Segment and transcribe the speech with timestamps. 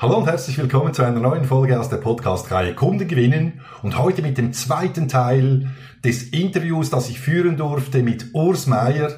[0.00, 4.22] Hallo und herzlich willkommen zu einer neuen Folge aus der Podcast-Reihe Kunden gewinnen und heute
[4.22, 5.68] mit dem zweiten Teil
[6.02, 9.10] des Interviews, das ich führen durfte mit Urs Meier,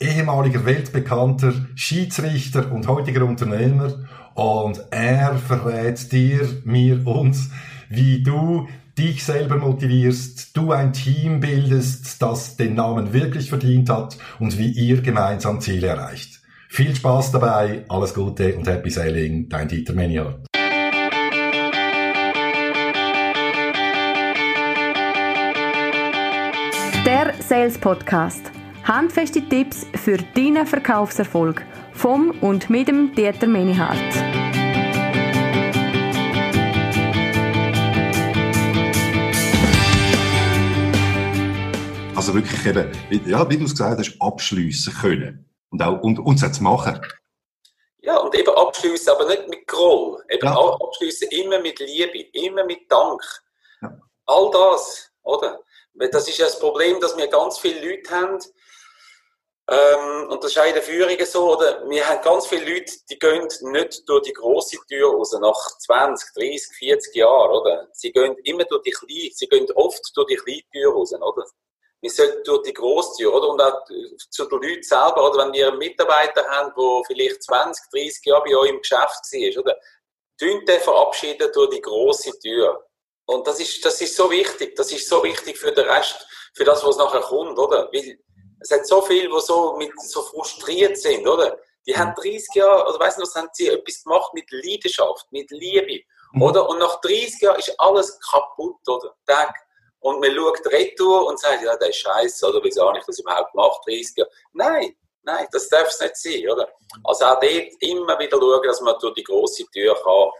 [0.00, 4.00] ehemaliger weltbekannter Schiedsrichter und heutiger Unternehmer
[4.34, 7.50] und er verrät dir, mir, uns,
[7.88, 8.66] wie du
[8.98, 14.72] dich selber motivierst, du ein Team bildest, das den Namen wirklich verdient hat und wie
[14.72, 16.40] ihr gemeinsam Ziele erreicht.
[16.76, 20.46] Viel Spaß dabei, alles Gute und Happy Sailing, dein Dieter Meniart.
[27.06, 28.52] Der Sales Podcast.
[28.84, 31.64] Handfeste Tipps für deinen Verkaufserfolg
[31.94, 33.96] vom und mit dem Dieter Menihardt.
[42.14, 42.90] Also wirklich eben,
[43.24, 45.45] ja, wie du es gesagt hast, abschliessen können.
[45.70, 47.00] Und auch und, und es machen.
[47.98, 50.22] Ja, und eben abschließen, aber nicht mit Groll.
[50.28, 50.54] Eben ja.
[50.56, 53.22] abschließen immer mit Liebe, immer mit Dank.
[53.82, 53.98] Ja.
[54.26, 55.60] All das, oder?
[55.94, 58.38] Das ist ja das Problem, dass wir ganz viele Leute haben,
[59.68, 61.88] ähm, und das ist auch in der Führung so, oder?
[61.88, 66.34] Wir haben ganz viele Leute, die gehen nicht durch die große Tür raus, nach 20,
[66.34, 67.88] 30, 40 Jahren, oder?
[67.92, 71.44] Sie gehen immer durch die kleine, sie gehen oft durch die kleine Tür raus, oder?
[72.00, 73.48] Wir sollten durch die Grosstür, oder?
[73.48, 73.84] Und auch
[74.30, 75.44] zu den Leuten selber, oder?
[75.44, 79.62] Wenn ihr einen Mitarbeiter habt, der vielleicht 20, 30 Jahre bei euch im Geschäft war,
[79.62, 79.76] oder?
[80.38, 82.86] Tönt den verabschieden durch die grosse Tür.
[83.26, 84.76] Und das ist, das ist so wichtig.
[84.76, 87.88] Das ist so wichtig für den Rest, für das, was nachher kommt, oder?
[87.92, 88.18] Weil
[88.60, 91.58] es hat so viele, die so, mit, so frustriert sind, oder?
[91.86, 95.50] Die haben 30 Jahre, oder weißt du, was haben sie etwas gemacht mit Leidenschaft, mit
[95.50, 96.42] Liebe, mhm.
[96.42, 96.68] oder?
[96.68, 99.14] Und nach 30 Jahren ist alles kaputt, oder?
[99.26, 99.54] Tag,
[100.00, 103.18] und man schaut retour und sagt, ja, der ist scheiße, oder wieso habe ich das
[103.18, 104.30] überhaupt gemacht, 30 Jahre.
[104.52, 106.68] Nein, nein, das darf es nicht sein, oder?
[107.04, 110.30] Also auch dort immer wieder schauen, dass man durch die grosse Tür kann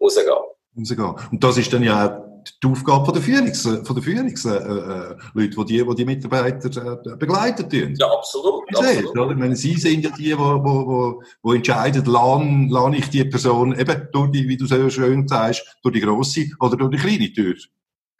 [0.00, 0.36] rausgehen kann.
[0.78, 1.30] Rausgehen.
[1.32, 2.22] Und das ist dann ja
[2.62, 6.68] die Aufgabe von der Führungs, von der Führungsleute, äh, äh die, die die Mitarbeiter
[7.04, 7.94] äh, begleiten tun.
[7.98, 8.62] Ja, absolut.
[8.68, 9.18] absolut.
[9.18, 9.34] Oder?
[9.34, 11.12] Meine, sie sind ja die, die, die,
[11.44, 15.78] die entscheiden, lerne, lerne ich die Person eben durch die, wie du so schön sagst,
[15.82, 17.54] durch die grosse oder durch die kleine Tür.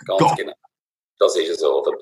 [0.04, 0.36] Ganz Gott.
[0.36, 0.52] genau.
[1.18, 1.92] Das ist es, oder?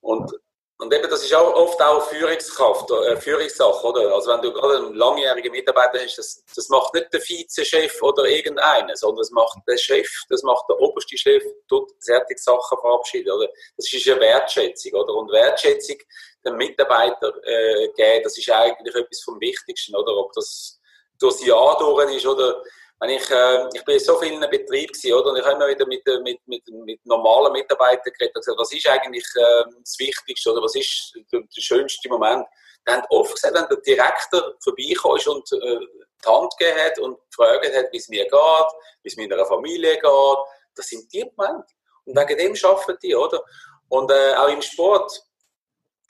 [0.00, 0.32] Und,
[0.78, 4.14] und eben, das ist auch oft auch Führungskraft, äh, Führungssache, oder?
[4.14, 8.24] Also wenn du gerade einen langjährigen Mitarbeiter hast, das, das macht nicht der Vizechef oder
[8.24, 13.32] irgendeiner, sondern das macht der Chef, das macht der oberste Chef, tut solche Sachen verabschieden,
[13.32, 13.48] oder?
[13.76, 15.14] Das ist eine Wertschätzung, oder?
[15.14, 15.96] Und Wertschätzung
[16.44, 20.16] dem Mitarbeiter äh, geben, das ist eigentlich etwas vom Wichtigsten, oder?
[20.16, 20.78] Ob das
[21.18, 22.62] durch Jahr durch ist, oder?
[23.00, 25.30] Wenn ich, äh, ich bin in so vielen Betrieben gewesen, oder?
[25.30, 28.72] Und ich habe immer wieder mit, mit, mit, mit normalen Mitarbeitern geredet und gesagt, was
[28.72, 32.46] ist eigentlich äh, das Wichtigste oder was ist der, der schönste Moment?
[32.84, 35.80] Dann haben oft gesagt, wenn der Direktor vorbeikommt und äh,
[36.24, 38.70] die Hand gegeben hat und gefragt hat, wie es mir geht,
[39.02, 40.38] wie es meiner Familie geht,
[40.76, 41.74] das sind die Momente.
[42.04, 43.42] Und wegen dem arbeiten die, oder?
[43.88, 45.22] Und äh, auch im Sport,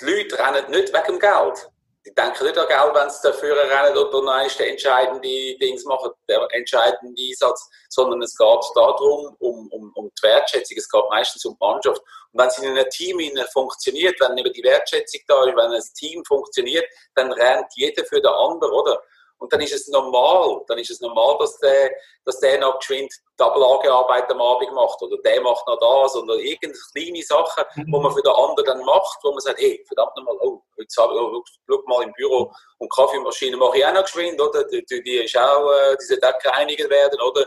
[0.00, 1.69] die Leute rennen nicht wegen dem Geld
[2.07, 6.11] die denken nicht an Geld, wenn sie dafür rennen oder nein, den entscheidenden Dings machen,
[6.29, 11.45] der entscheidende Einsatz, sondern es geht darum, um, um, um die Wertschätzung, es geht meistens
[11.47, 12.03] um die Mannschaft.
[12.33, 13.19] Und wenn es in einem Team
[13.53, 16.85] funktioniert, wenn eben die Wertschätzung da ist, wenn ein Team funktioniert,
[17.15, 19.03] dann rennt jeder für den anderen, oder?
[19.39, 21.91] Und dann ist es normal, dann ist es normal, dass der,
[22.25, 26.37] dass der noch geschwind die Ablagearbeit am Abend macht oder der macht noch das oder
[26.37, 27.93] irgendeine kleine Sachen, mhm.
[27.93, 30.97] wo man für den anderen dann macht, wo man sagt, hey, verdammt nochmal, oh, jetzt
[30.97, 34.65] habe ich, oh, schau mal im Büro und Kaffeemaschine mache ich auch noch geschwind, oder?
[34.65, 37.47] Die, die, die ist auch, äh, die sollte auch gereinigt werden, oder?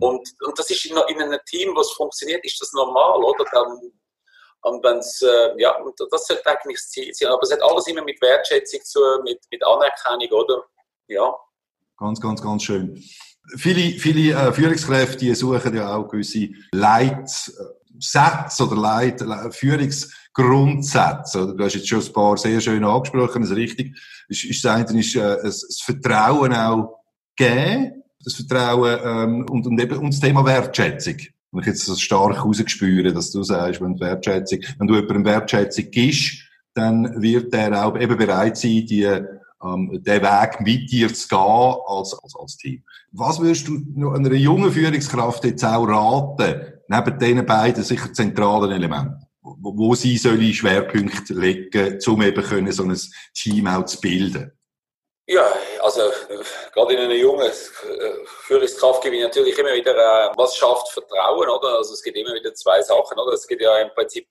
[0.00, 3.44] Und, und das ist in, in einem Team, was funktioniert, ist das normal, oder?
[3.52, 3.92] Dann,
[4.62, 7.28] und wenn's, äh, ja, und das sollte eigentlich das Ziel sein.
[7.28, 10.64] Aber es hat alles immer mit Wertschätzung zu, mit, mit Anerkennung, oder?
[11.08, 11.32] Ja.
[11.98, 13.02] Ganz, ganz, ganz schön.
[13.56, 21.54] Viele, viele äh, Führungskräfte suchen ja auch gewisse Leitsätze oder Leit, Führungsgrundsätze.
[21.56, 23.98] Du hast jetzt schon ein paar sehr schön angesprochen, das ist richtig.
[24.28, 27.00] Ist, ist das eine ist äh, das Vertrauen auch
[27.34, 31.16] geben, das Vertrauen ähm, und, und eben und das Thema Wertschätzung.
[31.50, 35.90] Und ich jetzt das stark rausgespüre, dass du sagst, wenn, Wertschätzung, wenn du jemandem Wertschätzung
[35.90, 36.42] gibst,
[36.74, 39.08] dann wird er auch eben bereit sein, die
[39.62, 41.38] ähm, den Weg mit dir zu gehen
[41.86, 42.82] als, als, als Team.
[43.12, 48.72] Was würdest du noch einer jungen Führungskraft jetzt auch raten, neben diesen beiden sicher zentralen
[48.72, 49.26] Elementen?
[49.40, 52.98] Wo, wo sie sollen Schwerpunkte legen, um eben können, so ein
[53.34, 54.52] Team auch zu bilden?
[55.26, 55.46] Ja,
[55.80, 56.00] also
[56.72, 57.52] gerade in einer jungen äh,
[58.46, 61.76] Führungskraft gebe ich natürlich immer wieder, äh, was schafft Vertrauen, oder?
[61.76, 63.34] Also es gibt immer wieder zwei Sachen, oder?
[63.34, 64.26] Es gibt ja im Prinzip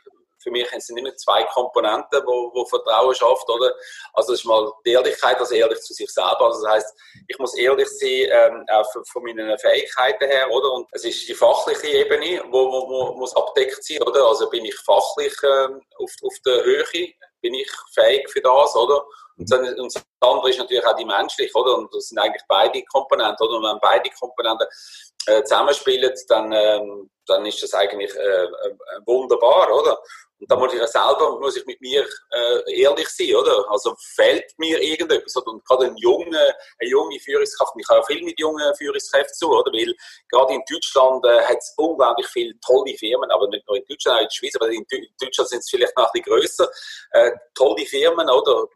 [0.47, 3.73] für mich sind immer zwei Komponenten, wo, wo Vertrauen schafft, oder?
[4.13, 6.41] Also das ist mal die Ehrlichkeit, also ehrlich zu sich selber.
[6.41, 6.97] Also das heißt,
[7.27, 10.71] ich muss ehrlich sein, ähm, auch von meinen Fähigkeiten her, oder?
[10.71, 14.25] Und es ist die fachliche Ebene, wo, wo, wo muss abdeckt sein, oder?
[14.25, 19.05] Also bin ich fachlich ähm, auf, auf der Höhe, bin ich fähig für das, oder?
[19.37, 21.77] Und das andere ist natürlich auch die menschliche, oder?
[21.77, 23.57] Und das sind eigentlich beide Komponenten, oder?
[23.57, 24.67] Und wenn beide Komponenten
[25.27, 29.99] äh, zusammenspielen, dann, ähm, dann ist das eigentlich äh, äh, wunderbar, oder?
[30.39, 33.65] Und da muss ich ja selber, muss ich mit mir äh, ehrlich sein, oder?
[33.69, 35.47] Also fehlt mir irgendetwas, oder?
[35.47, 39.71] Und gerade ein junge, eine junge Führungskraft, ich habe viel mit jungen Führungskräften zu, oder?
[39.71, 39.95] Weil
[40.29, 44.17] gerade in Deutschland äh, hat es unglaublich viele tolle Firmen, aber nicht nur in Deutschland,
[44.17, 44.85] auch in der Schweiz, aber in
[45.19, 46.69] Deutschland sind es vielleicht noch ein bisschen grösser,
[47.11, 48.67] äh, tolle Firmen, oder?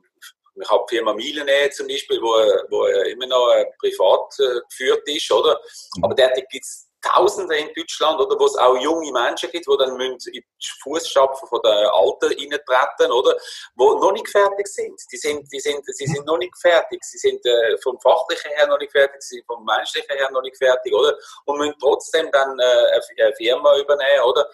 [0.62, 2.34] Ich habe die Firma Milenähe zum Beispiel, wo,
[2.70, 5.60] wo immer noch äh, privat äh, geführt ist, oder?
[6.02, 9.78] Aber dort gibt es Tausende in Deutschland, oder, wo es auch junge Menschen gibt, die
[9.78, 10.44] dann in die
[10.84, 13.36] Fußstapfen von den Alten reintreten, oder,
[13.76, 15.02] wo noch nicht fertig sind.
[15.12, 17.04] Die sind, die sind, sie sind noch nicht fertig.
[17.04, 20.42] Sie sind äh, vom Fachlichen her noch nicht fertig, sie sind vom Menschlichen her noch
[20.42, 21.18] nicht fertig, oder?
[21.46, 24.48] Und müssen trotzdem dann äh, eine Firma übernehmen, oder?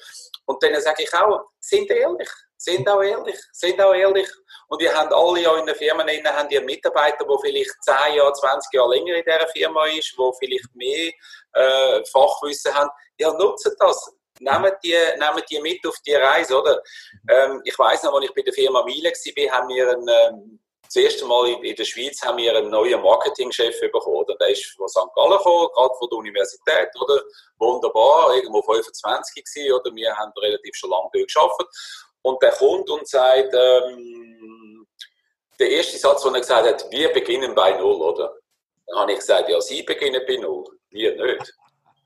[0.45, 2.29] Und denen sage ich auch, sind ehrlich.
[2.57, 4.27] Sind auch ehrlich, sind auch ehrlich.
[4.67, 8.15] Und ihr habt alle ja in den Firmen innen, haben ihr Mitarbeiter, die vielleicht 10
[8.15, 11.11] Jahre, 20 Jahre länger in dieser Firma ist, die vielleicht mehr
[11.53, 12.89] äh, Fachwissen haben.
[13.17, 14.13] Ja, nutzt das.
[14.39, 16.81] Nehmt die, nehmt die mit auf die Reise, oder?
[17.29, 20.59] Ähm, ich weiss noch, als ich bei der Firma Miele war, haben wir einen, ähm,
[20.83, 24.17] das erste Mal in der Schweiz haben wir einen neuen Marketingchef bekommen.
[24.17, 24.35] Oder?
[24.35, 25.13] Der ist von St.
[25.15, 26.89] Gallen gekommen, gerade von der Universität.
[27.01, 27.21] Oder?
[27.57, 29.93] Wunderbar, irgendwo 25 gewesen, oder?
[29.93, 31.67] Wir haben relativ schon lange dort gearbeitet.
[32.21, 34.85] Und der kommt und sagt, ähm,
[35.59, 38.33] der erste Satz, den er gesagt hat, wir beginnen bei Null, oder?
[38.85, 41.53] Dann habe ich gesagt, ja, Sie beginnen bei Null, wir nicht.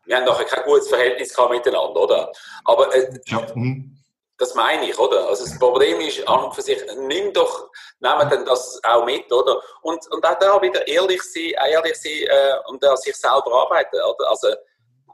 [0.05, 2.31] Wir haben nachher kein gutes Verhältnis miteinander, oder?
[2.65, 3.47] Aber äh, ja.
[3.53, 3.97] Hm.
[4.37, 5.27] das meine ich, oder?
[5.27, 7.69] Also das Problem ist an und für sich, nimm doch,
[7.99, 9.61] nehmen dann das auch mit, oder?
[9.83, 13.97] Und, und auch da wieder ehrlich sein, ehrlich sein äh, und an sich selber arbeiten,
[13.97, 14.29] oder?
[14.29, 14.47] Also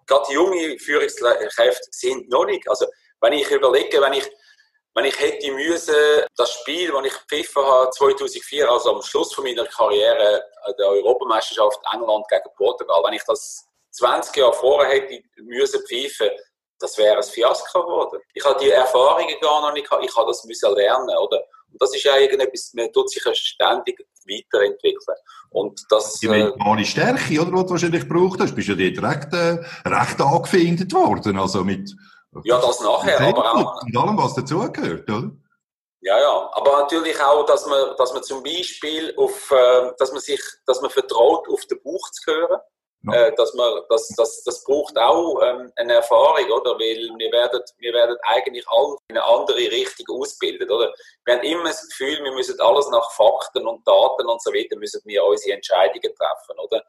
[0.05, 2.85] gerade junge Führungskräfte sind noch nicht, also
[3.19, 4.29] wenn ich überlege, wenn ich
[4.97, 5.93] wenn ich hätte müssen,
[6.35, 10.43] das Spiel, das ich gepfiffen habe 2004, also am Schluss von meiner Karriere,
[10.75, 16.29] der Europameisterschaft England gegen Portugal, wenn ich das 20 Jahre vorher hätte müssen pfeifen,
[16.79, 18.19] das wäre ein Fiasko geworden.
[18.33, 21.43] Ich habe die Erfahrungen gar noch nicht gehabt, ich habe das müssen lernen, oder?
[21.71, 25.17] Und das ist ja irgendetwas, man tut sich ja ständig weiterentwickeln.
[25.51, 29.63] Und das, die mentale Stärke, oder, die du wahrscheinlich braucht hast, bist ja recht, äh,
[29.87, 31.95] recht angefindet worden, also mit,
[32.43, 33.81] ja, das nachher, aber auch.
[33.83, 35.31] Und allem, was dazugehört, oder?
[36.01, 40.21] Ja, ja, aber natürlich auch, dass man, dass man zum Beispiel auf, äh, dass man
[40.21, 42.61] sich, dass man vertraut, auf den Bauch zu hören.
[43.03, 43.13] Ja.
[43.13, 46.71] Äh, dass man, das, das, das braucht auch ähm, eine Erfahrung, oder?
[46.71, 50.93] Weil wir werden, wir werden eigentlich alle in eine andere Richtung ausbilden, oder?
[51.25, 54.75] Wir haben immer das Gefühl, wir müssen alles nach Fakten und Daten und so weiter,
[54.77, 56.83] müssen wir unsere Entscheidungen treffen, oder?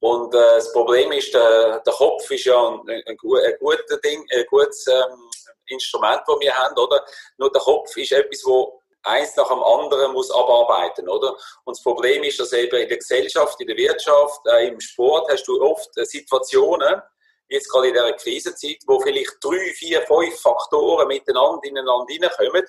[0.00, 4.24] Und äh, das Problem ist, der, der Kopf ist ja ein, ein, ein gutes Ding,
[4.32, 5.30] ein gutes ähm,
[5.66, 7.04] Instrument, das wir haben, oder?
[7.38, 11.36] Nur der Kopf ist etwas, wo eins nach dem anderen muss abarbeiten, oder?
[11.64, 15.30] Und das Problem ist, dass eben in der Gesellschaft, in der Wirtschaft, äh, im Sport
[15.30, 17.02] hast du oft äh, Situationen,
[17.48, 22.64] jetzt gerade in dieser Krisenzeit, wo vielleicht drei, vier, fünf Faktoren miteinander ineinander hineinkommen.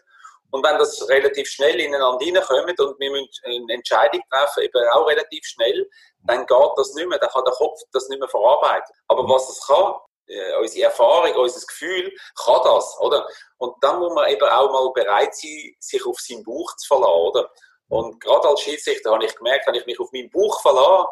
[0.53, 5.07] Und wenn das relativ schnell ineinander hineinkommt und wir müssen eine Entscheidung treffen, eben auch
[5.07, 5.89] relativ schnell,
[6.25, 8.93] dann geht das nicht mehr, dann kann der Kopf das nicht mehr verarbeiten.
[9.07, 9.93] Aber was es kann,
[10.27, 12.11] äh, unsere Erfahrung, unser Gefühl
[12.43, 13.27] kann das, oder?
[13.57, 17.13] Und dann muss man eben auch mal bereit sein, sich auf seinen Bauch zu verlassen,
[17.13, 17.49] oder?
[17.89, 21.07] Und gerade als Schiedsrichter habe ich gemerkt, wenn ich mich auf meinen Bauch verlasse,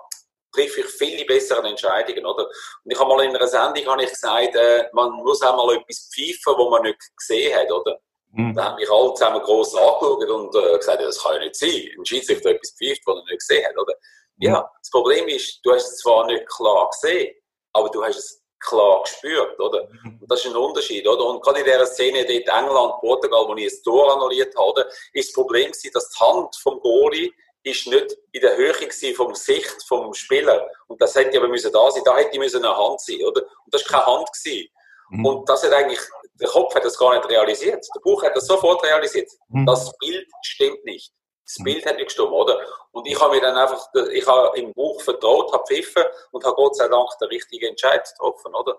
[0.51, 2.45] treffe ich viele bessere Entscheidungen, oder?
[2.45, 5.75] Und ich habe mal in einer Sendung habe ich gesagt, äh, man muss auch mal
[5.75, 7.99] etwas pfeifen, wo man nicht gesehen hat, oder?
[8.31, 8.53] Mhm.
[8.55, 11.89] Da haben mich alle zusammen gross angeschaut und äh, gesagt, das kann ja nicht sein.
[11.97, 13.93] Ein Schiedsrichter etwas pfeift, was er nicht gesehen hat, oder?
[14.37, 17.35] Ja, das Problem ist, du hast es zwar nicht klar gesehen,
[17.73, 19.87] aber du hast es klar gespürt, oder?
[20.03, 20.19] Mhm.
[20.21, 21.25] Und das ist ein Unterschied, oder?
[21.25, 25.29] Und gerade in dieser Szene dort England, Portugal, wo ich ein Tor annulliert habe, ist
[25.29, 27.31] das Problem gewesen, dass die Hand vom Goalie
[27.63, 30.67] ist nicht in der Höhe gewesen vom Gesicht vom Spieler.
[30.87, 32.03] Und das hätte aber müssen da sein.
[32.05, 33.41] Da hätte müssen eine Hand sein, oder?
[33.41, 34.69] Und das war keine Hand gewesen.
[35.09, 35.25] Mhm.
[35.25, 35.99] Und das hat eigentlich,
[36.39, 37.85] der Kopf hat das gar nicht realisiert.
[37.95, 39.29] Der Buch hat das sofort realisiert.
[39.49, 39.65] Mhm.
[39.65, 41.11] Das Bild stimmt nicht.
[41.57, 41.63] Das.
[41.63, 42.59] Bild hat nicht gestimmt, oder?
[42.91, 46.55] Und ich habe mir dann einfach, ich habe im Buch vertraut, habe pfiffen und habe
[46.55, 48.77] Gott sei Dank den richtigen Entscheid getroffen, oder?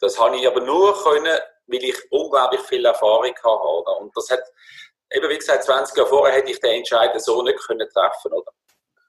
[0.00, 4.00] Das habe ich aber nur können, weil ich unglaublich viel Erfahrung habe, oder?
[4.00, 4.42] Und das hat,
[5.14, 8.50] eben wie gesagt, 20 Jahre vorher hätte ich den Entscheid so nicht können treffen, oder?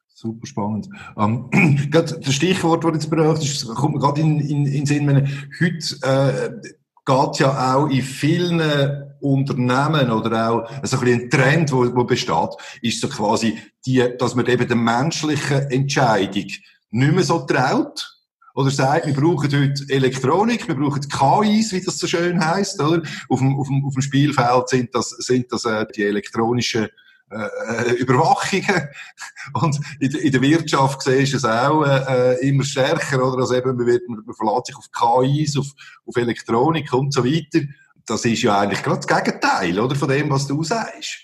[0.10, 0.88] Super spannend.
[1.18, 5.28] Ähm, das Stichwort, das du jetzt brauchst, kommt mir gerade in, in, in Sinn, wenn
[5.60, 6.72] heute äh,
[7.06, 12.50] geht ja auch in vielen Unternehmen oder auch so ein, ein Trend, wo, wo besteht,
[12.82, 16.48] ist so quasi die, dass man eben der menschlichen Entscheidung
[16.92, 18.10] nicht mehr so traut.
[18.56, 23.02] Oder sagt, wir brauchen heute Elektronik, wir brauchen KIs, wie das so schön heißt, oder?
[23.28, 26.88] Auf dem, auf dem, auf dem Spielfeld sind das, sind das äh, die elektronischen
[27.32, 28.90] äh, Überwachungen.
[29.54, 33.42] Und in, in, der Wirtschaft siehst du es auch äh, äh, immer stärker, oder?
[33.42, 35.68] Also eben, man, wird, man verlässt sich auf KIs, auf,
[36.06, 37.66] auf Elektronik und so weiter.
[38.06, 39.96] Das ist ja eigentlich gerade das Gegenteil, oder?
[39.96, 41.20] Von dem, was du sagst.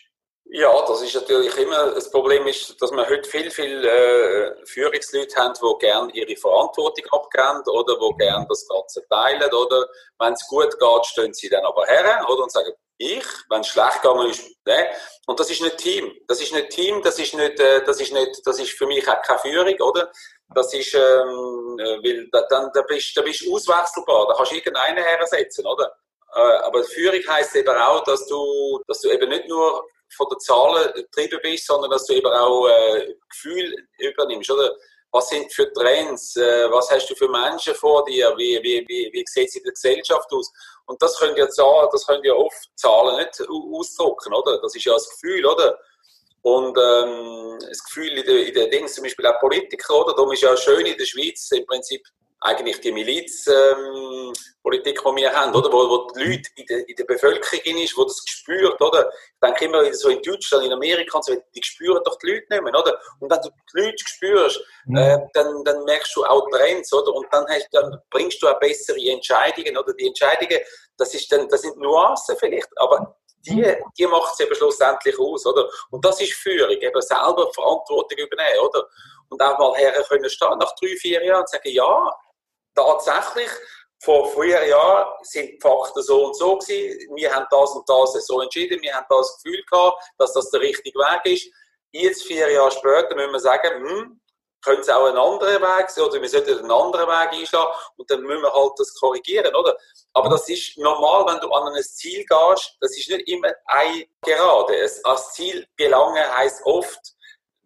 [0.51, 5.35] Ja, das ist natürlich immer, das Problem ist, dass wir heute viel, viel äh, Führungsleute
[5.35, 9.85] haben, die gerne ihre Verantwortung abgeben oder die gerne das Ganze teilen oder
[10.17, 13.67] wenn es gut geht, stehen sie dann aber her oder und sagen, ich, wenn es
[13.67, 14.87] schlecht gegangen ist, ne?
[15.27, 16.11] Und das ist nicht Team.
[16.27, 19.07] Das ist nicht Team, das ist nicht, äh, das ist nicht, das ist für mich
[19.07, 20.11] auch keine Führung, oder?
[20.53, 24.55] Das ist, ähm, äh, weil da, dann, da bist, da bist auswechselbar, da kannst du
[24.55, 25.95] irgendeinen hersetzen, oder?
[26.35, 29.83] Äh, aber Führung heisst eben auch, dass du, dass du eben nicht nur
[30.15, 34.75] von den Zahlen getrieben bist, sondern dass du eben auch äh, Gefühl übernimmst, oder?
[35.11, 36.35] Was sind für Trends?
[36.35, 38.31] Äh, was hast du für Menschen vor dir?
[38.37, 40.51] Wie, wie, wie, wie sieht es in der Gesellschaft aus?
[40.85, 44.61] Und das können ja Zahlen, das können ja oft Zahlen nicht ausdrucken, oder?
[44.61, 45.79] Das ist ja das Gefühl, oder?
[46.43, 50.13] Und ähm, das Gefühl in den in der Dings, zum Beispiel auch Politiker, oder?
[50.13, 52.05] Darum ist ja schön in der Schweiz im Prinzip
[52.41, 55.71] eigentlich die Milizpolitik, ähm, die wir haben, oder?
[55.71, 59.11] Wo, wo die Leute in der, in der Bevölkerung ist, wo das spürt, oder?
[59.11, 62.45] Ich denke immer so in Deutschland, in Amerika und so, die spüren doch die Leute
[62.49, 62.97] nicht mehr, oder?
[63.19, 64.97] Und wenn du die Leute spürst, mhm.
[64.97, 67.13] äh, dann, dann merkst du auch Trends, oder?
[67.13, 69.93] Und dann, hast, dann bringst du auch bessere Entscheidungen, oder?
[69.93, 70.59] Die Entscheidungen,
[70.97, 75.45] das ist dann, das sind Nuancen vielleicht, aber die, die macht es eben schlussendlich aus,
[75.45, 75.69] oder?
[75.91, 78.85] Und das ist Führung, eben selber Verantwortung übernehmen, oder?
[79.29, 82.11] Und auch mal her können stehen nach drei, vier Jahren und sagen, ja,
[82.75, 83.49] tatsächlich,
[84.01, 87.15] vor früheren Jahren sind die Fakten so und so gewesen.
[87.15, 88.81] Wir haben das und das so entschieden.
[88.81, 91.53] Wir haben das Gefühl gehabt, dass das der richtige Weg ist.
[91.91, 94.21] Jetzt, vier Jahre später, müssen wir sagen, hm,
[94.61, 98.09] könnte es auch ein anderer Weg sein oder wir sollten einen anderen Weg einschlagen und
[98.11, 99.75] dann müssen wir halt das korrigieren, oder?
[100.13, 104.05] Aber das ist normal, wenn du an ein Ziel gehst, das ist nicht immer ein
[104.21, 104.89] Gerade.
[105.03, 106.99] Als Ziel gelangen heisst oft,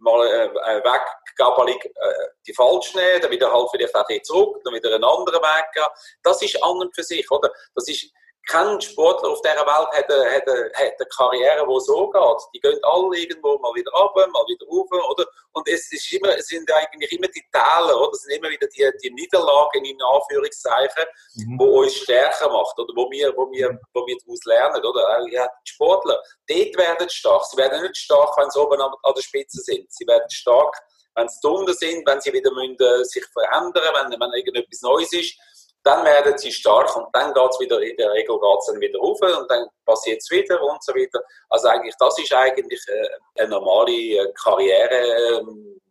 [0.03, 4.73] mal äh, äh Weggabelung äh, die falsch nehmen, dann wieder halt vielleicht auch zurück, dann
[4.73, 5.83] wieder einen anderen Weg gehen.
[6.21, 7.51] Das ist an und für sich, oder?
[7.73, 8.11] Das ist
[8.47, 12.41] kein Sportler auf dieser Welt hat eine, hat eine, hat eine Karriere, die so geht.
[12.53, 15.25] Die gehen alle irgendwo mal wieder runter, mal wieder rauf, oder?
[15.53, 18.11] Und es, ist immer, es sind eigentlich immer die Täler, oder?
[18.11, 21.59] Es sind immer wieder die, die Niederlagen in Anführungszeichen, mhm.
[21.59, 22.93] wo uns stärker macht, oder?
[22.95, 25.25] Wo wir, wo wir, wo wir daraus lernen, oder?
[25.31, 27.45] Ja, die Sportler, dort werden stark.
[27.45, 29.91] Sie werden nicht stark, wenn sie oben an, an der Spitze sind.
[29.91, 30.75] Sie werden stark,
[31.15, 35.13] wenn sie drunter sind, wenn sie wieder müssen, äh, sich verändern, wenn, wenn irgendetwas Neues
[35.13, 35.37] ist
[35.83, 38.99] dann werden sie stark und dann geht es wieder, in der Regel geht's dann wieder
[38.99, 41.21] rauf und dann passiert es wieder und so weiter.
[41.49, 45.81] Also eigentlich, das ist eigentlich äh, eine normale äh, Karriere, ähm,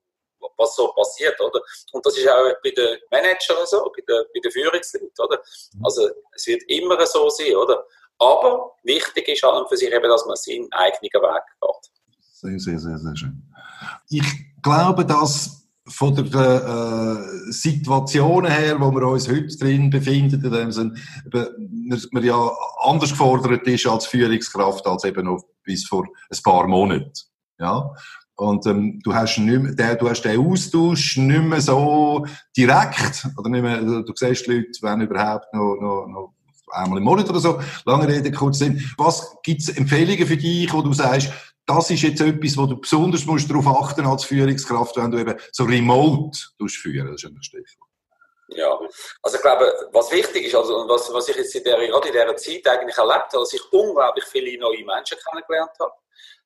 [0.56, 1.61] was so passiert, oder?
[1.92, 5.42] Und das ist auch bei den Managern so, bei den, bei den Führungsleuten, oder?
[5.75, 5.84] Mhm.
[5.84, 7.84] Also es wird immer so sein, oder?
[8.18, 11.92] Aber wichtig ist und für sich eben, dass man seinen eigenen Weg geht.
[12.32, 13.42] Sehr, sehr, sehr, sehr schön.
[14.08, 20.53] Ich glaube, dass von der äh, Situation her, wo wir uns heute drin befinden, in
[20.53, 20.97] dem Sinn,
[22.12, 22.51] man, ja
[22.83, 27.12] anders gefordert ist als Führungskraft als eben noch bis vor ein paar Monaten.
[27.59, 27.93] Ja.
[28.37, 33.51] Und ähm, du hast nicht mehr, du hast den Austausch nicht mehr so direkt, oder
[33.51, 36.35] nicht mehr, du siehst die Leute, wenn überhaupt noch, noch, noch
[36.73, 38.83] einmal im Monat oder so, lange Rede, kurz Sinn.
[38.97, 41.31] Was gibt's Empfehlungen für dich, wo du sagst,
[41.75, 45.38] das ist jetzt etwas, wo du besonders musst darauf achten als Führungskraft, wenn du eben
[45.52, 46.38] so remote
[46.69, 47.88] führen Das ist ein Stichwort.
[48.49, 48.79] Ja,
[49.23, 52.12] also ich glaube, was wichtig ist, also was, was ich jetzt in der, gerade in
[52.12, 55.93] dieser Zeit eigentlich erlebt habe, dass ich unglaublich viele neue Menschen kennengelernt habe,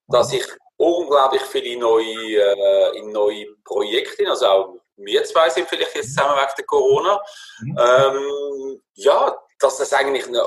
[0.08, 0.44] dass ich
[0.76, 6.36] unglaublich viele neue, äh, in neue Projekte, also auch wir zwei sind vielleicht jetzt zusammen
[6.36, 7.22] wegen der Corona,
[7.60, 7.78] mhm.
[7.78, 10.42] ähm, ja, dass das eigentlich eine,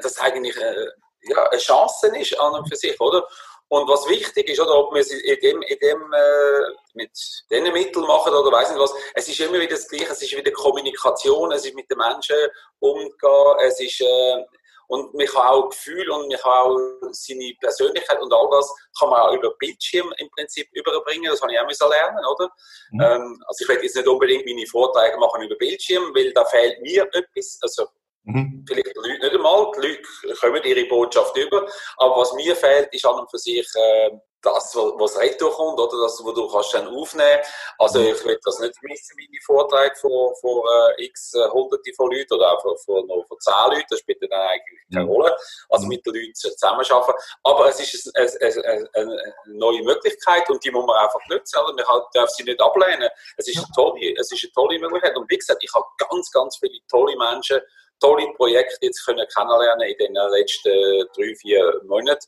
[0.00, 0.90] dass eigentlich eine, äh,
[1.22, 3.26] ja, eine Chance ist an und für sich, oder?
[3.68, 6.62] Und was wichtig ist, oder ob wir es in dem, in dem, äh,
[6.94, 7.10] mit
[7.50, 10.36] diesen Mitteln machen oder weiß nicht was, es ist immer wieder das Gleiche, es ist
[10.36, 12.36] wieder Kommunikation, es ist mit den Menschen
[12.78, 14.44] umgehen, es ist, äh,
[14.88, 16.78] und man kann auch Gefühl und man kann auch
[17.10, 21.28] seine Persönlichkeit und all das kann man auch über Bildschirm im Prinzip überbringen.
[21.28, 22.50] Das habe ich auch müssen lernen, oder?
[22.92, 23.00] Mhm.
[23.00, 26.80] Ähm, also ich werde jetzt nicht unbedingt meine Vorträge machen über Bildschirm, weil da fehlt
[26.82, 27.58] mir etwas.
[27.62, 27.86] Also
[28.26, 28.64] Mhm.
[28.66, 31.66] Vielleicht die Leute nicht einmal, die Leute kommen ihre Botschaft über.
[31.98, 34.10] Aber was mir fehlt, ist an und für sich äh,
[34.42, 37.40] das, was Retour kommt, oder das, wo du kannst dann aufnehmen.
[37.78, 40.64] Also ich will das nicht missen, meine Vorträge vor, vor
[40.98, 44.22] äh, x äh, hunderte von Leuten oder auch vor, noch vor zehn Leuten, das spielt
[44.22, 45.36] dann eigentlich keine Rolle.
[45.68, 47.14] Also mit den Leuten zusammenarbeiten.
[47.44, 51.58] Aber es ist eine, eine, eine, neue Möglichkeit und die muss man einfach nutzen.
[51.58, 51.74] Oder?
[51.74, 53.08] Man darf sie nicht ablehnen.
[53.36, 55.16] Es ist, eine tolle, es ist eine tolle Möglichkeit.
[55.16, 57.60] Und wie gesagt, ich habe ganz, ganz viele tolle Menschen,
[58.00, 62.26] tolle Projekte jetzt können kennenlernen in den letzten drei, vier Monaten.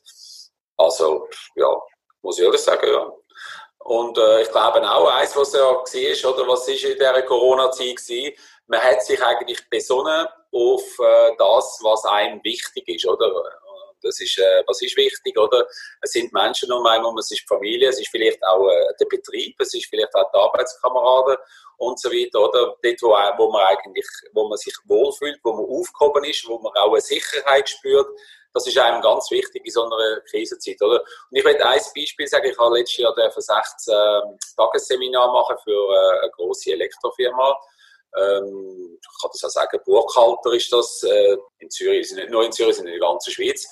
[0.77, 1.81] Also, ja,
[2.21, 3.11] muss ich ehrlich sagen, ja.
[3.79, 7.97] Und äh, ich glaube auch, eins, was ja war, oder was ist in dieser Corona-Zeit
[7.97, 8.31] war,
[8.67, 13.31] man hat sich eigentlich besonnen auf äh, das, was einem wichtig ist, oder?
[14.01, 15.65] Das ist, äh, was ist wichtig, oder?
[16.01, 19.05] Es sind Menschen um einen, es ist die Familie, es ist vielleicht auch äh, der
[19.05, 21.37] Betrieb, es ist vielleicht auch die Arbeitskameraden
[21.77, 22.75] und so weiter, oder?
[22.81, 26.73] Dort, wo, wo man eigentlich, wo man sich wohlfühlt, wo man aufgehoben ist, wo man
[26.75, 28.07] auch eine Sicherheit spürt,
[28.53, 31.01] das ist einem ganz wichtig in so einer Krisenzeit, oder?
[31.01, 32.49] Und ich möchte ein Beispiel sagen.
[32.49, 37.55] Ich habe letztes Jahr ein 16 ähm, Tagesseminar machen für äh, eine große Elektrofirma.
[38.17, 41.03] Ähm, ich kann das auch sagen, Burkhalter ist das.
[41.03, 43.67] Äh, in Zürich, nicht nur in Zürich, sondern in der ganzen Schweiz.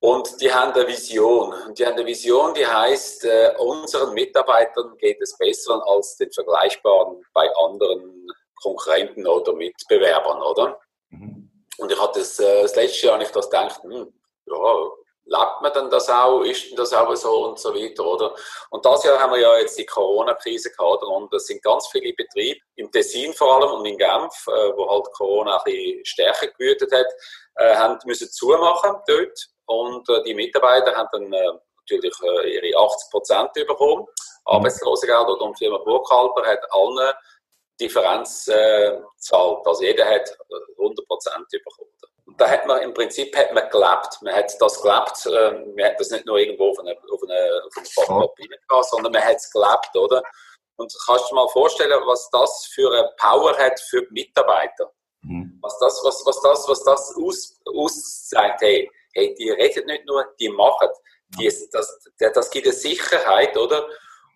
[0.00, 1.52] Und die haben eine Vision.
[1.66, 6.32] Und die haben eine Vision, die heißt, äh, unseren Mitarbeitern geht es besser als den
[6.32, 8.26] vergleichbaren bei anderen
[8.60, 10.80] Konkurrenten oder Mitbewerbern, oder?
[11.10, 11.50] Mhm.
[11.78, 14.12] Und ich hatte das, äh, das letzte Jahr nicht das gedacht, hm,
[14.46, 14.90] ja,
[15.24, 18.34] lebt man denn das auch, ist denn das auch so und so weiter, oder?
[18.70, 22.12] Und das Jahr haben wir ja jetzt die Corona-Krise gehabt und es sind ganz viele
[22.12, 26.48] Betriebe, im Tessin vor allem und in Genf, äh, wo halt Corona ein bisschen stärker
[26.48, 27.06] gewütet hat,
[27.56, 32.14] äh, haben müssen zumachen dort und äh, die Mitarbeiter haben dann natürlich
[32.44, 34.06] ihre 80 Prozent bekommen,
[34.44, 37.14] Arbeitslosengeld und die Firma Burkhalter hat allen
[37.80, 39.66] Differenz äh, zahlt.
[39.66, 40.36] Also jeder hat
[40.78, 41.90] 100 Prozent bekommen.
[42.32, 44.22] Und da hat man im Prinzip hat man gelebt.
[44.22, 45.26] Man hat das gelebt.
[45.26, 48.86] Äh, man hat das nicht nur irgendwo auf eine, auf eine, auf eine Papier gehabt,
[48.86, 50.22] sondern man hat es gelebt, oder?
[50.76, 54.90] Und kannst du dir mal vorstellen, was das für eine Power hat für die Mitarbeiter?
[55.20, 55.58] Mhm.
[55.60, 60.24] Was das, was, was das, was das aus, aussagt, hey, hey, die reden nicht nur,
[60.40, 60.88] die machen.
[61.38, 63.86] Die, das, das gibt eine Sicherheit, oder?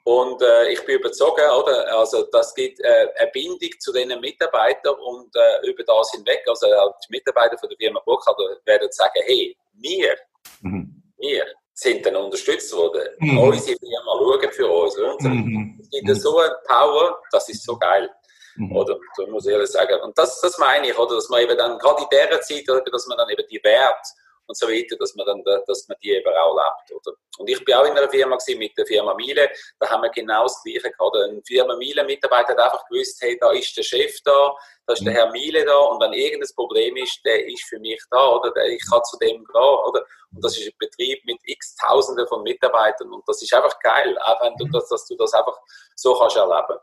[0.06, 1.98] Und äh, ich bin überzeugt, oder?
[1.98, 6.64] Also das gibt äh, eine Bindung zu den Mitarbeitern und äh, über das hinweg, also
[6.64, 10.16] die Mitarbeiter von der Firma Burkhalter werden sagen, hey, wir,
[10.60, 11.02] mhm.
[11.18, 13.02] wir sind dann unterstützt worden.
[13.18, 13.36] Mhm.
[13.36, 14.96] Unsere Firma schauen für uns.
[14.96, 15.80] Und mhm.
[15.82, 18.08] Es gibt so eine Power, das ist so geil.
[18.54, 18.76] Mhm.
[18.76, 20.00] Oder, muss ich ehrlich sagen.
[20.02, 21.16] Und das, das meine ich, oder?
[21.16, 24.08] Dass man eben dann, gerade in dieser Zeit, oder, dass man dann eben die Werte
[24.46, 27.16] und so weiter, dass man dann, dass man die eben auch lebt, oder?
[27.38, 30.10] Und ich bin auch in einer Firma gewesen, mit der Firma Miele, da haben wir
[30.10, 31.16] genau das Gleiche gehabt.
[31.16, 34.54] Ein Firma Miele-Mitarbeiter hat einfach gewusst, hey, da ist der Chef da,
[34.86, 35.16] da ist der mhm.
[35.16, 38.52] Herr Miele da, und wenn irgendein Problem ist, der ist für mich da, oder?
[38.66, 40.04] Ich kann zu dem gehen, oder?
[40.32, 44.16] Und das ist ein Betrieb mit x Tausenden von Mitarbeitern, und das ist einfach geil,
[44.24, 45.58] auch wenn du das, dass du das einfach
[45.94, 46.78] so kannst erleben.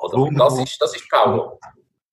[0.00, 0.16] Oder?
[0.16, 1.58] Und das ist, das ist Power.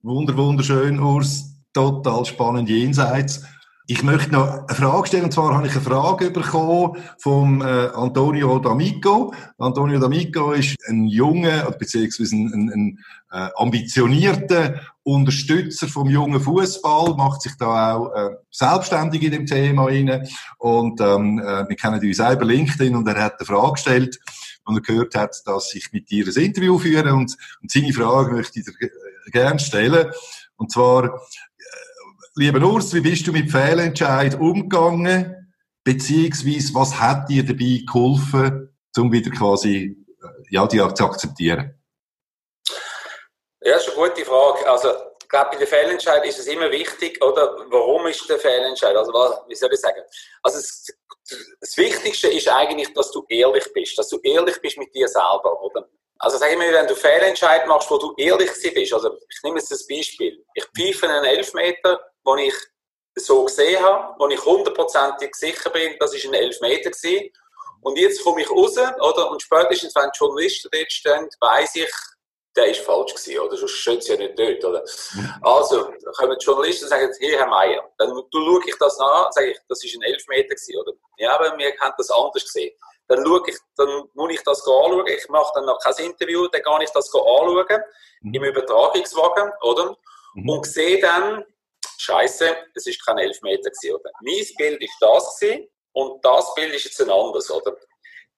[0.03, 1.43] Wunder, wunderschön, Urs.
[1.73, 3.43] Total spannend jenseits.
[3.89, 7.63] Ich möchte noch eine Frage stellen, und zwar habe ich eine Frage bekommen vom äh,
[7.63, 9.33] Antonio D'Amico.
[9.57, 12.99] Antonio D'Amico ist ein junger, beziehungsweise ein, ein, ein
[13.31, 19.85] äh, ambitionierter Unterstützer vom jungen Fußball, macht sich da auch äh, selbstständig in dem Thema
[19.85, 20.27] rein.
[20.57, 24.19] Und ähm, äh, wir kennen uns selber LinkedIn und er hat eine Frage gestellt,
[24.65, 28.33] und er gehört hat, dass ich mit dir ein Interview führe und, und seine Frage
[28.33, 28.89] möchte ich dir
[29.31, 30.11] gerne stellen.
[30.57, 31.21] Und zwar,
[32.39, 35.55] Lieber Urs, wie bist du mit Fehlentscheid umgegangen?
[35.83, 41.73] Beziehungsweise, was hat dir dabei geholfen, um wieder quasi, äh, ja, die zu akzeptieren?
[43.61, 44.69] Ja, das ist eine gute Frage.
[44.69, 47.57] Also, ich glaube, bei den Fehlentscheid ist es immer wichtig, oder?
[47.71, 48.95] Warum ist der Fehlentscheid?
[48.95, 49.11] Also,
[49.47, 50.03] wie soll ich sagen?
[50.43, 50.95] Also, es,
[51.59, 55.59] das Wichtigste ist eigentlich, dass du ehrlich bist, dass du ehrlich bist mit dir selber,
[55.63, 55.89] oder?
[56.19, 59.59] Also sag ich mir, wenn du Fehlentscheid machst, wo du ehrlich bist, also ich nehme
[59.59, 62.53] jetzt das Beispiel, ich pfeife einen Elfmeter wo ich
[63.15, 67.31] so gesehen habe, wo ich hundertprozentig sicher bin, das ist ein Elfmeter gewesen.
[67.81, 69.31] Und jetzt komme ich raus, oder?
[69.31, 71.91] Und spätestens, wenn die Journalisten dort stehen, weiss ich,
[72.55, 73.55] der ist falsch gewesen, oder?
[73.55, 74.83] Sonst steht sie ja nicht dort, oder?
[75.41, 79.31] Also, dann kommen die Journalisten und sagen, hier, Herr Meier, dann schaue ich das nach,
[79.31, 80.91] sage ich, das ist ein Elfmeter gewesen, oder?
[81.17, 82.75] Ja, aber wir haben das anders gesehen.
[83.07, 86.61] Dann schaue ich, dann muss ich das anschauen, ich mache dann noch kein Interview, dann
[86.61, 87.81] kann ich das anschauen,
[88.21, 88.33] mhm.
[88.33, 89.95] im Übertragungswagen, oder?
[90.33, 90.49] Mhm.
[90.49, 91.45] Und sehe dann,
[91.97, 94.11] Scheiße, es ist kein Elfmeter gewesen, oder?
[94.21, 97.75] Mein Bild ist das gewesen, und das Bild ist jetzt ein anderes, oder?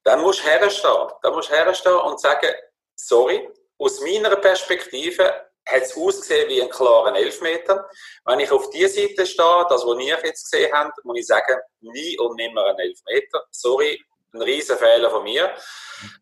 [0.03, 1.07] Dann musst du herstehen.
[1.21, 2.53] Dann musst du herstehen und sagen,
[2.95, 5.23] sorry, aus meiner Perspektive
[5.65, 7.89] hat es ausgesehen wie ein klarer Elfmeter.
[8.25, 11.59] Wenn ich auf dieser Seite stehe, das, was ihr jetzt gesehen habt, muss ich sagen,
[11.81, 13.45] nie und nimmer ein Elfmeter.
[13.51, 14.01] Sorry,
[14.33, 15.53] ein riesen Fehler von mir.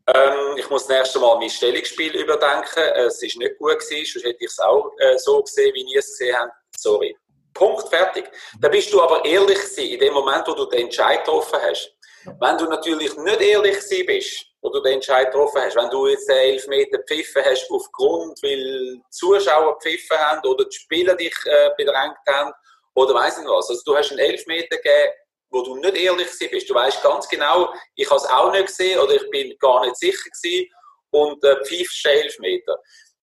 [0.07, 2.83] Ähm, ich muss das erste Mal mein Stellungsspiel überdenken.
[2.95, 5.99] Es ist nicht gut gewesen, sonst hätte ich es auch äh, so gesehen, wie ihr
[5.99, 6.53] es gesehen habt.
[6.77, 7.15] Sorry.
[7.57, 8.29] Punkt, fertig.
[8.59, 11.93] Da bist du aber ehrlich gewesen, in dem Moment, wo du den Entscheid getroffen hast.
[12.39, 16.07] Wenn du natürlich nicht ehrlich gewesen bist, wo du den Entscheid getroffen hast, wenn du
[16.07, 21.69] jetzt den Elfmeter pfiffen hast aufgrund, weil Zuschauer pfiffen haben oder die Spieler dich äh,
[21.77, 22.51] bedrängt haben
[22.95, 23.69] oder weiss nicht was.
[23.69, 25.13] Also du hast einen Elfmeter gegeben,
[25.49, 26.69] wo du nicht ehrlich bist.
[26.69, 29.95] Du weißt ganz genau, ich habe es auch nicht gesehen oder ich bin gar nicht
[29.97, 30.69] sicher gewesen
[31.11, 32.77] und äh, pfiffst den Elfmeter.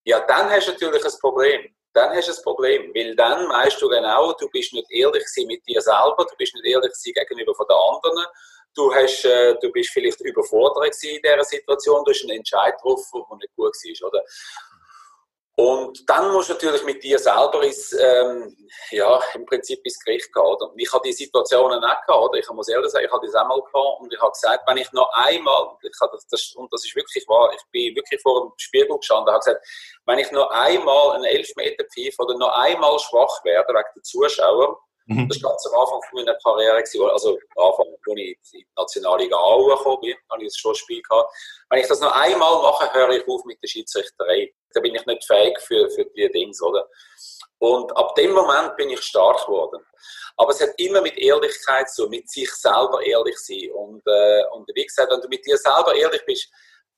[0.04, 1.74] Ja, dann hast du natürlich ein Problem.
[1.94, 5.66] Dann hast du ein Problem, weil dann weißt du genau, du bist nicht ehrlich mit
[5.66, 8.26] dir selber, du bist nicht ehrlich gegenüber den anderen,
[8.74, 13.22] du, hast, äh, du bist vielleicht überfordert in dieser Situation, du hast einen Entscheid getroffen,
[13.30, 14.08] der nicht gut war.
[14.08, 14.24] Oder?
[15.56, 18.56] Und dann musst du natürlich mit dir selber ins, ähm,
[18.90, 20.42] ja, im Prinzip ins Gericht gehen.
[20.42, 20.68] Oder?
[20.68, 22.38] Und ich habe die Situationen auch gehabt, oder?
[22.40, 24.90] Ich muss ehrlich sagen, ich habe das einmal gehabt und ich habe gesagt, wenn ich
[24.92, 28.52] noch einmal, ich habe das, und das ist wirklich wahr, ich bin wirklich vor dem
[28.56, 29.64] Spiegel gestanden habe gesagt,
[30.06, 34.80] wenn ich noch einmal einen Elfmeter pfeife oder noch einmal schwach werde wegen der Zuschauer,
[35.06, 35.28] Mhm.
[35.28, 39.76] Das war am Anfang meiner Karriere, also am Anfang, als ich in die Nationalliga Aue
[39.76, 41.30] gekommen bin, habe ich schon ein Spiel gehabt.
[41.68, 44.52] Wenn ich das noch einmal mache, höre ich auf mit der Schiedsrichterei.
[44.72, 46.88] Da bin ich nicht fähig für, für die Dinge, oder?
[47.58, 49.84] Und ab dem Moment bin ich stark geworden.
[50.36, 53.70] Aber es hat immer mit Ehrlichkeit zu, mit sich selber ehrlich sein.
[53.72, 56.50] Und, äh, und wie gesagt, wenn du mit dir selber ehrlich bist,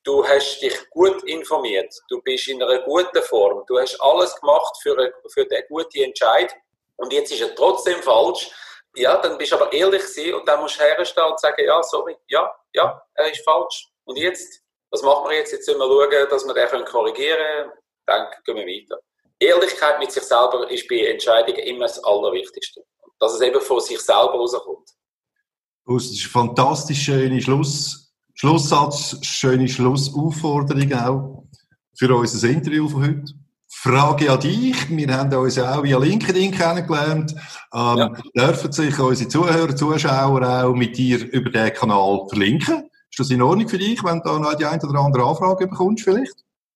[0.03, 4.75] du hast dich gut informiert, du bist in einer guten Form, du hast alles gemacht
[4.81, 6.53] für, eine, für den guten Entscheid
[6.97, 8.49] und jetzt ist er trotzdem falsch,
[8.95, 11.81] ja, dann bist du aber ehrlich gewesen und dann musst du herstehen und sagen, ja,
[11.83, 13.87] sorry, ja, ja, er ist falsch.
[14.05, 15.51] Und jetzt, was machen wir jetzt?
[15.51, 17.71] Jetzt müssen wir schauen, dass wir den korrigieren können.
[18.05, 18.99] Dann gehen wir weiter.
[19.39, 22.83] Ehrlichkeit mit sich selber ist bei Entscheidungen immer das Allerwichtigste.
[23.19, 24.89] Dass es eben von sich selber rauskommt.
[25.85, 31.43] Das ist ein fantastisch schöner Schluss, Schlusssatz, schöne Schlussaufforderung auch
[31.95, 33.33] für unser Interview von heute.
[33.87, 34.89] Frage an dich.
[34.89, 37.33] Wir haben uns ja auch via LinkedIn kennengelernt.
[37.73, 38.11] Ähm, ja.
[38.35, 42.89] Dürfen sich unsere Zuhörer, Zuschauer auch mit dir über den Kanal verlinken?
[43.09, 45.67] Ist das in Ordnung für dich, wenn du da noch die eine oder andere Anfrage
[45.67, 46.33] bekommst vielleicht?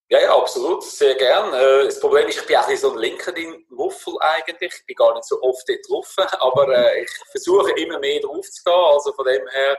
[0.07, 1.53] Ja, ja, absolut, sehr gern.
[1.53, 4.73] Äh, das Problem ist, ich bin auch so ein LinkedIn-Muffel eigentlich.
[4.73, 8.49] Ich bin gar nicht so oft dort drauf, aber äh, ich versuche immer mehr drauf
[8.49, 8.73] zu gehen.
[8.93, 9.77] Also von dem her,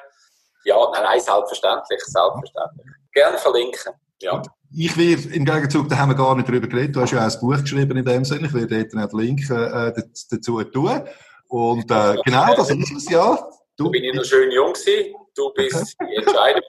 [0.64, 2.86] ja, nein, nein selbstverständlich, selbstverständlich.
[3.14, 4.42] Gern verlinken, ja.
[4.74, 7.30] Ich werde im Gegenzug, da haben wir gar nicht drüber geredet, du hast ja auch
[7.30, 9.92] ein Buch geschrieben in dem Sinne, ich werde dort einen Link äh,
[10.30, 11.02] dazu tun.
[11.48, 13.36] Und äh, genau, das ist es, ja.
[13.76, 16.62] Du, du bin ich noch schön jung gewesen, du bist die Entscheidung.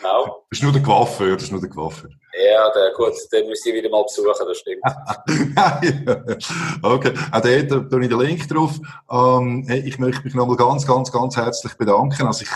[0.00, 0.46] Genau.
[0.50, 2.08] Das ist nur der Coiffeur, das ist nur der Coiffeur.
[2.32, 4.80] Ja, der, gut, den müsste ich wieder mal besuchen, das stimmt.
[6.82, 8.80] okay, auch dort tue ich den Link drauf.
[9.10, 12.26] Ähm, ich möchte mich nochmal ganz, ganz, ganz herzlich bedanken.
[12.26, 12.50] Also ich,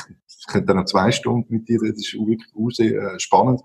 [0.47, 3.63] ich könnte dann noch zwei Stunden mit dir, das ist wirklich sehr äh, spannend.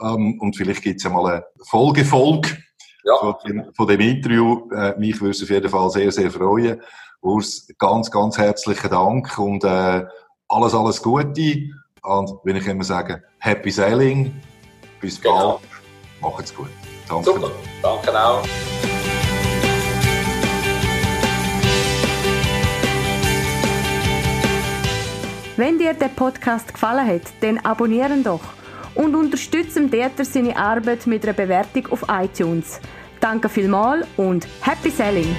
[0.00, 2.56] Ähm, und vielleicht gibt es ja mal eine Folgefolge
[3.04, 3.36] ja.
[3.74, 4.70] von, dem, Interview.
[4.72, 6.80] Äh, mich würde es auf jeden Fall sehr, sehr freuen.
[7.20, 10.04] Urs, ganz, ganz herzlichen Dank und äh,
[10.48, 11.70] alles, alles Gute.
[12.02, 14.34] Und wenn ich immer sagen, Happy Sailing,
[15.00, 15.60] bis genau.
[16.20, 16.70] bald, macht's gut.
[17.08, 17.24] Danke.
[17.24, 17.50] Super,
[17.82, 18.42] danke auch.
[25.56, 28.40] Wenn dir der Podcast gefallen hat, dann abonnieren doch
[28.94, 32.80] und unterstützen Dieter seine Arbeit mit einer Bewertung auf iTunes.
[33.20, 35.36] Danke vielmals und Happy Selling!